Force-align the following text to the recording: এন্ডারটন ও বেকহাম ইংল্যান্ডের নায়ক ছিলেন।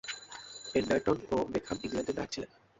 এন্ডারটন 0.75 1.17
ও 1.31 1.37
বেকহাম 1.51 1.77
ইংল্যান্ডের 1.85 2.15
নায়ক 2.17 2.31
ছিলেন। 2.33 2.49